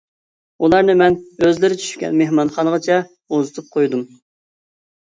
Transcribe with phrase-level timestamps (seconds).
[0.63, 1.17] ئۇلارنى مەن
[1.49, 4.07] ئۆزلىرى چۈشكەن مېھمانخانىغىچە ئۇزىتىپ قويدۇم.